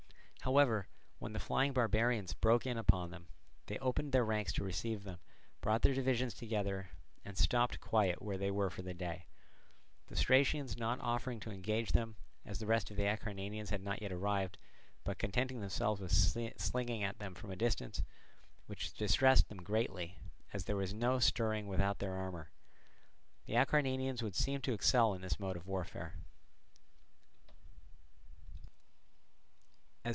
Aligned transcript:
However, 0.43 0.87
when 1.19 1.33
the 1.33 1.39
flying 1.39 1.71
barbarians 1.71 2.33
broke 2.33 2.65
in 2.65 2.75
upon 2.75 3.11
them, 3.11 3.27
they 3.67 3.77
opened 3.77 4.11
their 4.11 4.25
ranks 4.25 4.51
to 4.53 4.63
receive 4.63 5.03
them, 5.03 5.19
brought 5.61 5.83
their 5.83 5.93
divisions 5.93 6.33
together, 6.33 6.89
and 7.23 7.37
stopped 7.37 7.79
quiet 7.79 8.23
where 8.23 8.39
they 8.39 8.49
were 8.49 8.71
for 8.71 8.81
the 8.81 8.95
day; 8.95 9.27
the 10.07 10.15
Stratians 10.15 10.75
not 10.79 10.99
offering 10.99 11.39
to 11.41 11.51
engage 11.51 11.91
them, 11.91 12.15
as 12.43 12.57
the 12.57 12.65
rest 12.65 12.89
of 12.89 12.97
the 12.97 13.03
Acarnanians 13.05 13.69
had 13.69 13.83
not 13.83 14.01
yet 14.01 14.11
arrived, 14.11 14.57
but 15.03 15.19
contenting 15.19 15.61
themselves 15.61 16.01
with 16.01 16.11
slinging 16.59 17.03
at 17.03 17.19
them 17.19 17.35
from 17.35 17.51
a 17.51 17.55
distance, 17.55 18.01
which 18.65 18.95
distressed 18.95 19.47
them 19.47 19.59
greatly, 19.61 20.17
as 20.53 20.65
there 20.65 20.75
was 20.75 20.91
no 20.91 21.19
stirring 21.19 21.67
without 21.67 21.99
their 21.99 22.15
armour. 22.15 22.49
The 23.45 23.53
Acarnanians 23.57 24.23
would 24.23 24.35
seem 24.35 24.59
to 24.61 24.73
excel 24.73 25.13
in 25.13 25.21
this 25.21 25.39
mode 25.39 25.55
of 25.55 25.67
warfare. 25.67 26.15